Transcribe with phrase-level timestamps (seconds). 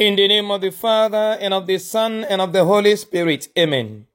[0.00, 3.48] In the name of the Father, and of the Son, and of the Holy Spirit.
[3.58, 4.06] Amen.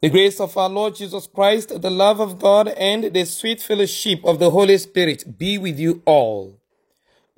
[0.00, 4.24] The grace of our Lord Jesus Christ, the love of God, and the sweet fellowship
[4.24, 6.58] of the Holy Spirit be with you all.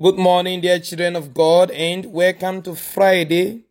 [0.00, 3.64] Good morning, dear children of God, and welcome to Friday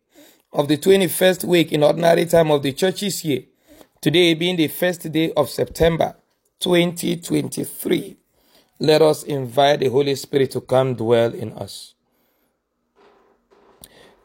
[0.52, 3.44] of the 21st week in ordinary time of the church's year.
[4.02, 6.16] Today being the first day of September
[6.60, 8.18] 2023.
[8.78, 11.93] Let us invite the Holy Spirit to come dwell in us.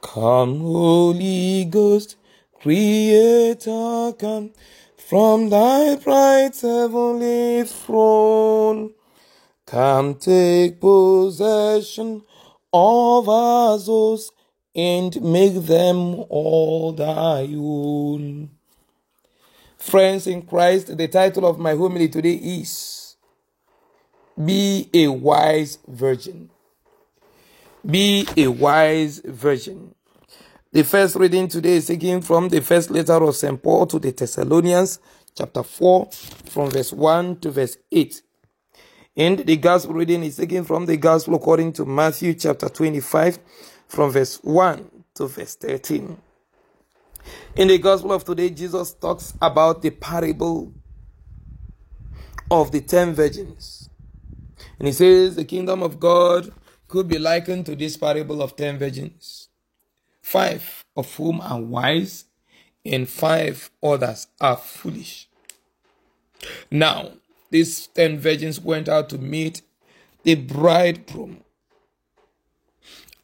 [0.02, 2.16] Come, Holy Ghost,
[2.62, 4.52] Creator, come
[4.98, 8.94] from thy bright heavenly throne.
[9.66, 12.24] Come take possession
[12.72, 14.32] of our souls
[14.74, 18.52] and make them all thy own.
[19.78, 23.18] Friends in Christ, the title of my homily today is
[24.44, 26.50] Be a Wise Virgin.
[27.86, 29.96] Be a wise virgin.
[30.72, 33.62] The first reading today is taken from the first letter of St.
[33.62, 35.00] Paul to the Thessalonians,
[35.36, 38.22] chapter 4, from verse 1 to verse 8.
[39.16, 43.40] And the gospel reading is taken from the gospel according to Matthew, chapter 25,
[43.88, 46.18] from verse 1 to verse 13.
[47.56, 50.74] In the gospel of today, Jesus talks about the parable
[52.52, 53.90] of the ten virgins.
[54.78, 56.52] And he says the kingdom of God
[56.90, 59.48] could be likened to this parable of ten virgins,
[60.22, 62.26] five of whom are wise,
[62.86, 65.30] and five others are foolish.
[66.70, 67.12] Now,
[67.52, 69.62] these ten virgins went out to meet
[70.24, 71.44] the bridegroom.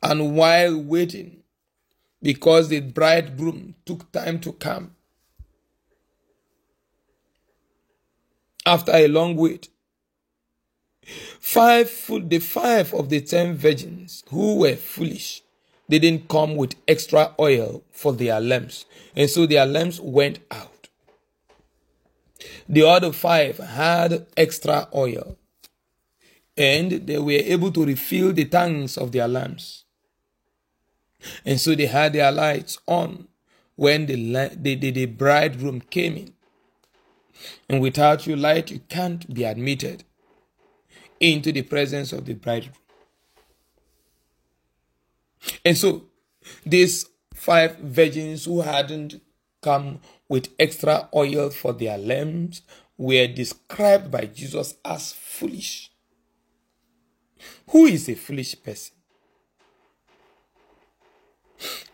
[0.02, 1.44] And while waiting,
[2.22, 4.96] because the bridegroom took time to come,
[8.66, 9.70] after a long wait,
[11.40, 11.90] Five,
[12.30, 15.44] the five of the ten virgins who were foolish
[15.88, 20.90] they didn't come with extra oil for their lamps, and so their lamps went out.
[22.68, 25.38] The other five had extra oil,
[26.58, 29.84] and they were able to refill the tanks of their lamps.
[31.46, 33.28] And so they had their lights on
[33.76, 34.16] when the,
[34.56, 36.34] the, the, the bridegroom came in.
[37.68, 40.04] And without your light, you can't be admitted
[41.20, 42.76] into the presence of the bridegroom.
[45.64, 46.04] And so,
[46.66, 49.22] these five virgins who hadn't
[49.62, 52.62] come with extra oil for their lamps
[52.98, 55.92] were described by Jesus as foolish.
[57.70, 58.96] Who is a foolish person?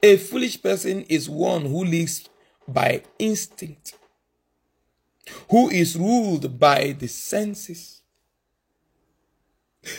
[0.04, 2.28] A foolish person is one who lives
[2.68, 3.96] by instinct,
[5.50, 8.01] who is ruled by the senses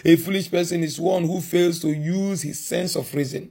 [0.04, 3.50] a foolish person is one who fails to use his sense of reason.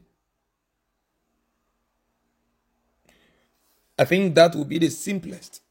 [3.97, 5.61] I think that would be the simplest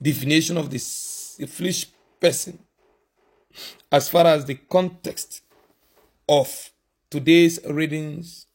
[0.00, 1.86] definition of this foolish
[2.20, 2.58] person
[3.90, 5.42] as far as the context
[6.28, 6.70] of
[7.10, 8.46] today's readings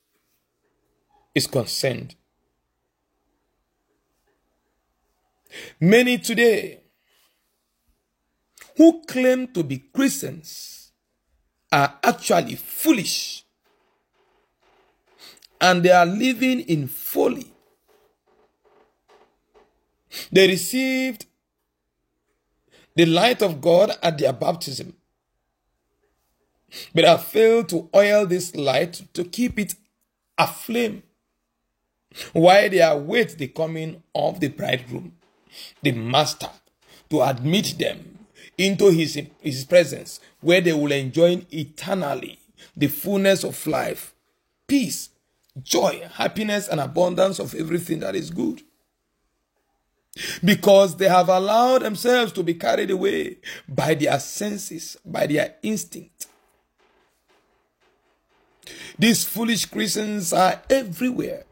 [1.34, 2.16] is concerned.
[5.80, 6.82] Many today
[8.76, 10.83] who claim to be Christians
[11.74, 13.44] are actually foolish.
[15.60, 17.52] And they are living in folly.
[20.32, 21.26] They received
[22.96, 24.94] the light of God at their baptism,
[26.94, 29.74] but have failed to oil this light to keep it
[30.38, 31.02] aflame.
[32.34, 35.14] While they await the coming of the bridegroom,
[35.82, 36.50] the master,
[37.10, 38.23] to admit them
[38.58, 42.40] into his, his presence where they will enjoy eternally
[42.76, 44.14] the fullness of life,
[44.68, 45.10] peace,
[45.62, 48.62] joy, happiness, and abundance of everything that is good.
[50.44, 53.38] Because they have allowed themselves to be carried away
[53.68, 56.28] by their senses, by their instinct.
[58.98, 61.46] These foolish Christians are everywhere.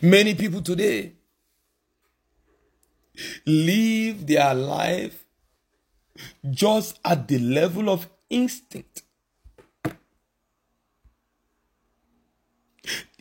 [0.00, 1.12] Many people today
[3.46, 5.24] live their life
[6.50, 9.02] just at the level of instinct.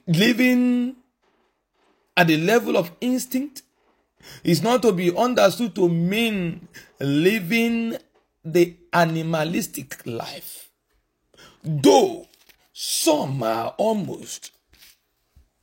[0.08, 0.96] Living
[2.16, 3.64] at the level of instinct
[4.44, 6.68] is not to be understood to mean
[7.00, 7.98] living
[8.44, 10.70] the animalistic life.
[11.64, 12.28] Though
[12.74, 14.52] some are almost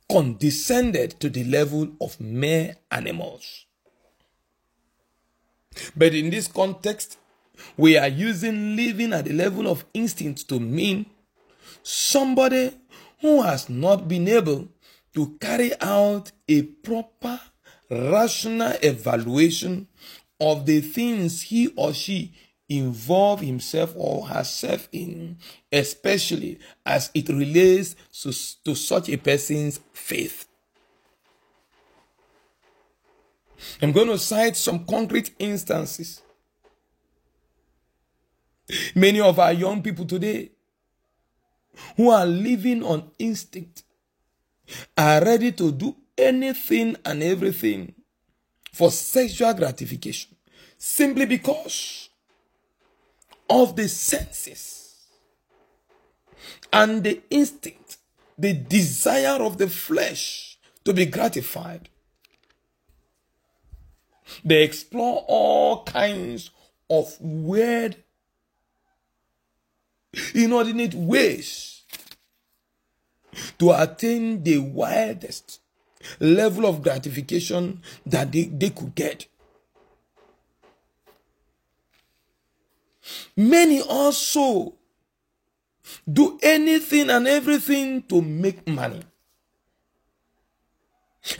[0.09, 3.64] condescended to the level of mere animals.
[5.95, 7.17] But in this context,
[7.77, 11.05] we are using living at the level of instinct to mean
[11.83, 12.71] somebody
[13.21, 14.67] who has not been able
[15.13, 17.39] to carry out a proper
[17.89, 19.87] rational evaluation
[20.39, 22.33] of the things he or she
[22.67, 25.37] involve himself or herself in,
[25.71, 28.33] especially as it relates to,
[28.63, 30.47] to such a person's faith.
[33.81, 36.21] I'm going to cite some concrete instances.
[38.95, 40.51] Many of our young people today
[41.97, 43.83] who are living on instinct
[44.97, 47.93] are ready to do anything and everything
[48.71, 50.35] for sexual gratification
[50.77, 52.09] simply because
[53.49, 55.05] of the senses
[56.73, 57.97] and the instinct,
[58.37, 61.89] the desire of the flesh to be gratified.
[64.43, 66.51] They explore all kinds
[66.89, 67.97] of weird,
[70.33, 71.83] inordinate ways
[73.59, 75.59] to attain the wildest
[76.19, 79.27] level of gratification that they, they could get.
[83.35, 84.73] Many also
[86.11, 89.01] do anything and everything to make money.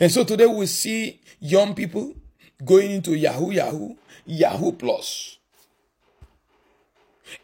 [0.00, 2.14] And so today we see young people
[2.64, 3.94] going into Yahoo Yahoo,
[4.24, 5.38] Yahoo Plus.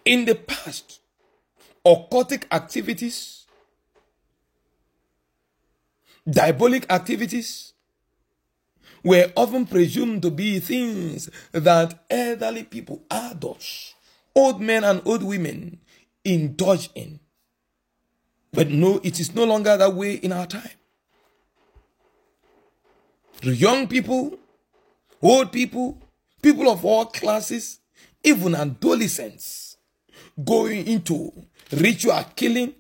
[0.05, 1.01] In the past,
[1.85, 3.47] occultic activities,
[6.29, 7.73] diabolic activities
[9.03, 13.95] were often presumed to be things that elderly people, adults,
[14.35, 15.81] old men and old women
[16.25, 17.19] indulge in.
[18.53, 20.71] But no, it is no longer that way in our time.
[23.41, 24.39] The young people
[25.23, 25.99] old people,
[26.43, 27.81] people of all classes,
[28.25, 29.77] even adolescents
[30.45, 31.33] going into
[31.73, 32.75] ritual killing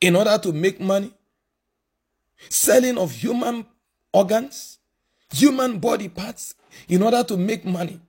[0.00, 1.12] in order to make money,
[2.48, 3.66] selling of human
[4.12, 4.78] organs,
[5.32, 6.54] human body parts
[6.88, 8.00] in order to make money,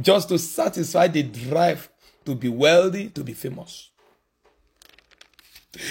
[0.00, 1.88] just to satisfy the drive
[2.24, 3.90] to be wealthy, to be famous.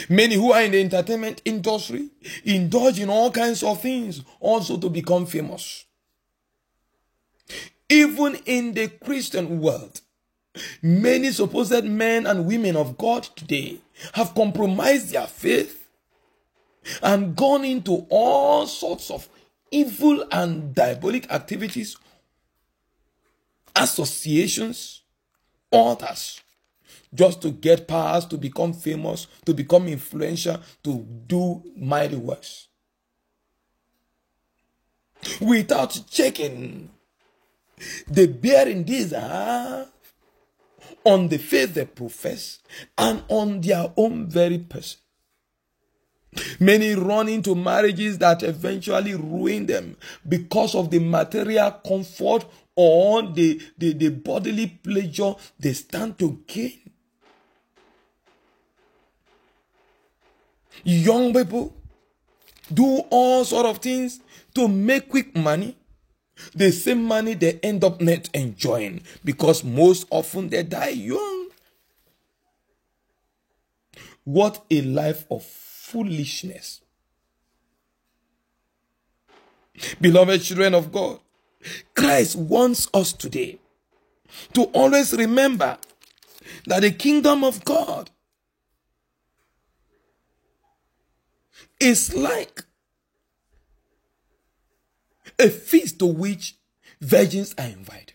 [0.10, 2.10] Many who are in the entertainment industry
[2.44, 5.86] indulge in all kinds of things also to become famous.
[7.90, 10.02] Even in the Christian world,
[10.82, 13.78] many supposed men and women of God today
[14.14, 15.88] have compromised their faith
[17.02, 19.28] and gone into all sorts of
[19.72, 21.98] evil and diabolic activities,
[23.76, 25.02] associations,
[25.72, 26.42] altars
[27.14, 32.68] just to get powers, to become famous, to become influential, to do mighty works.
[35.42, 36.90] Without checking
[38.08, 39.88] the bearing these have
[41.04, 42.60] on the faith they profess
[42.98, 45.00] and on their own very person.
[46.60, 49.96] Many run into marriages that eventually ruin them
[50.28, 56.85] because of the material comfort or the, the, the bodily pleasure they stand to gain.
[60.84, 61.76] Young people
[62.74, 64.20] do all sort of things
[64.54, 65.78] to make quick money
[66.54, 71.48] the same money they end up not enjoying because most often they die young.
[74.26, 76.82] What a life of foolishness.
[80.02, 81.20] Beloved children of god
[81.96, 83.60] christ wants us today
[84.54, 85.78] to always remember
[86.66, 88.10] that the kingdom of god
[91.86, 92.64] is like
[95.40, 96.56] a feast to which
[97.00, 98.14] virgins are invited.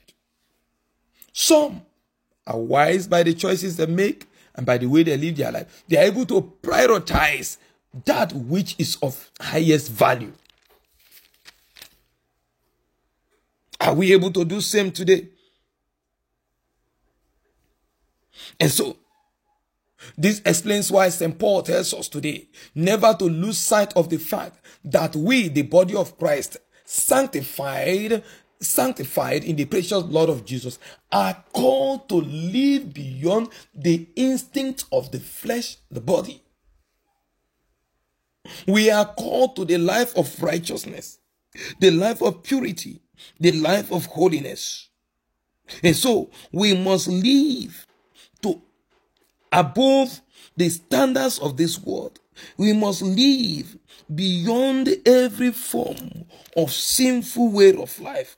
[1.32, 1.82] Some
[2.46, 5.84] are wise by the choices they make and by the way they live their life.
[5.88, 7.58] They are able to prioritize
[8.04, 10.32] that which is of highest value.
[13.80, 15.28] Are we able to do same today?
[18.58, 18.96] And so
[20.20, 21.38] this explains why St.
[21.38, 25.94] Paul tells us today never to lose sight of the fact that we, the body
[25.94, 28.22] of Christ, sanctified,
[28.60, 30.78] sanctified in the precious blood of Jesus,
[31.10, 36.42] are called to live beyond the instinct of the flesh, the body.
[38.66, 41.18] We are called to the life of righteousness,
[41.78, 43.00] the life of purity,
[43.38, 44.90] the life of holiness.
[45.82, 47.86] And so we must live
[49.52, 50.21] above
[50.57, 52.21] the standards of this world.
[52.57, 53.76] We must live
[54.12, 56.25] beyond every form
[56.57, 58.37] of sinful way of life.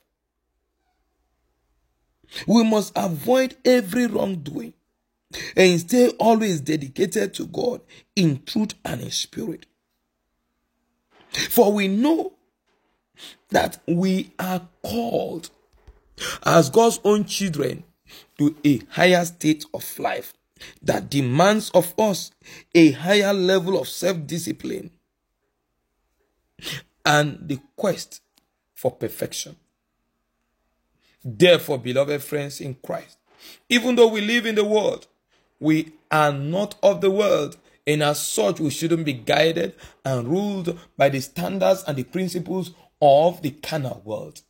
[2.47, 4.73] We must avoid every wrongdoing.
[5.55, 7.81] and stay always dedicated to God
[8.15, 9.65] in truth and in spirit.
[11.49, 12.33] For we know
[13.49, 15.49] that we are called
[16.43, 17.83] as God's own children
[18.37, 20.33] to a higher state of life
[20.81, 22.31] that demands of us
[22.73, 24.91] a higher level of self discipline
[27.05, 28.21] and the quest
[28.73, 29.55] for perfection.
[31.23, 33.17] Therefore, beloved friends in Christ,
[33.69, 35.07] even though we live in the world,
[35.59, 40.77] we are not of the world, and as such, we shouldn't be guided and ruled
[40.97, 44.41] by the standards and the principles of the carnal world.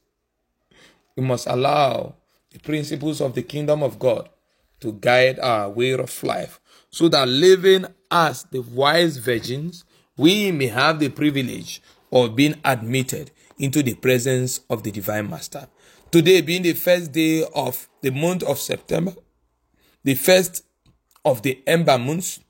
[1.15, 2.15] We must allow
[2.51, 4.29] the principles of the kingdom of God
[4.83, 6.59] to guide our way of life
[6.89, 9.85] so that living as the wise virgins,
[10.17, 15.67] we may have the privilege of being admitted into the presence of the divine master.
[16.11, 19.13] Today being the first day of the month of September,
[20.03, 20.65] the first
[21.23, 22.41] of the ember months,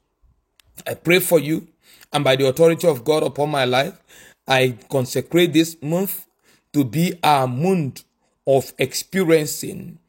[0.87, 1.67] I pray for you
[2.11, 3.99] and by the authority of God upon my life,
[4.47, 6.25] I consecrate this month
[6.73, 8.03] to be a month
[8.47, 9.99] of experiencing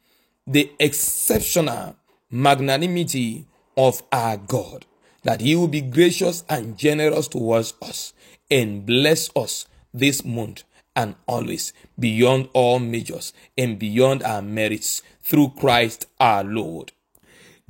[0.47, 1.95] the exceptional
[2.35, 4.85] magnanimity of our God,
[5.23, 8.13] that He will be gracious and generous towards us
[8.51, 10.63] and bless us this month
[10.97, 16.91] and always beyond all measures and beyond our merits through Christ our Lord.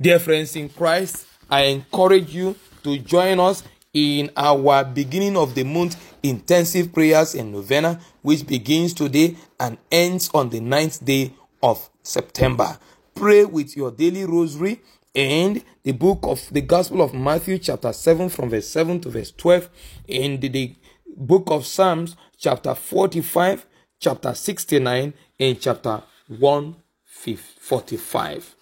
[0.00, 3.62] Dear friends in Christ, I encourage you to join us
[3.94, 10.28] in our beginning of the month intensive prayers and novena, which begins today and ends
[10.34, 11.32] on the ninth day
[11.62, 12.78] of September.
[13.16, 14.82] Pray with your daily rosary
[15.14, 19.30] and the book of the Gospel of Matthew, chapter 7, from verse 7 to verse
[19.30, 19.70] 12,
[20.06, 20.74] and the
[21.16, 23.64] book of Psalms, chapter 45,
[23.98, 28.54] chapter 69, and chapter 145.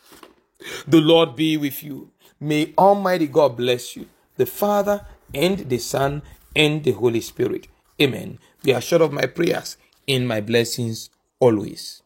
[0.87, 2.13] The Lord be with you.
[2.39, 4.07] May Almighty God bless you,
[4.37, 6.23] the Father and the Son
[6.55, 7.67] and the Holy Spirit.
[8.01, 8.39] Amen.
[8.63, 12.04] Be assured of my prayers and my blessings always.